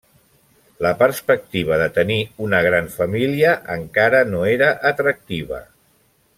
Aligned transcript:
La 0.85 0.91
perspectiva 1.01 1.77
de 1.81 1.89
tenir 1.97 2.17
una 2.47 2.63
gran 2.69 2.89
família 2.97 3.53
encara 3.77 4.25
no 4.33 4.43
era 4.57 4.75
atractiva. 4.95 5.65